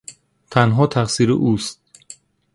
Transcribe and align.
تنها 0.51 0.87
تقصیر 0.87 1.31
اوست. 1.31 1.81